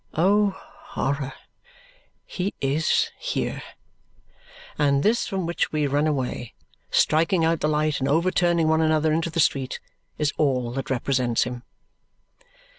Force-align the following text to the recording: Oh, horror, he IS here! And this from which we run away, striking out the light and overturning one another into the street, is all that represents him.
Oh, 0.15 0.59
horror, 0.97 1.33
he 2.25 2.55
IS 2.59 3.11
here! 3.19 3.61
And 4.75 5.03
this 5.03 5.27
from 5.27 5.45
which 5.45 5.71
we 5.71 5.85
run 5.85 6.07
away, 6.07 6.55
striking 6.89 7.45
out 7.45 7.59
the 7.59 7.67
light 7.69 7.99
and 7.99 8.09
overturning 8.09 8.67
one 8.67 8.81
another 8.81 9.13
into 9.13 9.29
the 9.29 9.39
street, 9.39 9.79
is 10.17 10.33
all 10.37 10.71
that 10.71 10.89
represents 10.89 11.43
him. 11.43 11.61